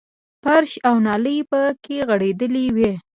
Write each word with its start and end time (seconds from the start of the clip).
فرش 0.43 0.71
او 0.87 0.95
نالۍ 1.05 1.37
پکې 1.49 1.97
غړېدلې 2.09 2.65
وې. 2.75 2.91